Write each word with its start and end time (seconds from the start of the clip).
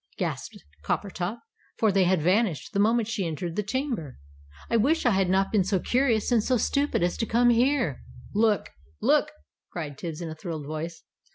gasped 0.17 0.63
Coppertop, 0.83 1.41
for 1.77 1.91
they 1.91 2.05
had 2.05 2.23
vanished 2.23 2.73
the 2.73 2.79
moment 2.79 3.07
she 3.07 3.23
entered 3.27 3.55
the 3.55 3.61
chamber; 3.61 4.17
"I 4.67 4.75
wish 4.77 5.05
I 5.05 5.11
had 5.11 5.29
not 5.29 5.51
been 5.51 5.63
so 5.63 5.79
curious 5.79 6.31
and 6.31 6.43
stupid 6.43 7.03
as 7.03 7.15
to 7.17 7.27
come 7.27 7.51
here!" 7.51 8.01
"Look!" 8.33 8.71
cried 9.71 9.99
Tibbs, 9.99 10.19
in 10.19 10.29
a 10.31 10.33
thrilled 10.33 10.65
voice. 10.65 11.03